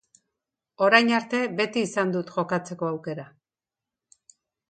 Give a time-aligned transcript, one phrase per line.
[0.85, 3.27] Orain arte beti izan dut jokatzeko aukera.